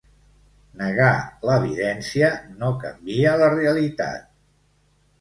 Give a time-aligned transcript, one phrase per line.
[0.79, 1.09] Negar
[1.51, 2.33] l’evidència
[2.65, 4.29] no canvia la “realitat”.